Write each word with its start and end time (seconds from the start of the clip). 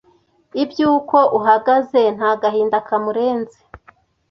Ibyo 0.63 0.85
uko 0.99 1.17
uhagaze 1.37 2.01
nta 2.15 2.31
gahinda 2.41 2.77
kamurenze 2.87 3.59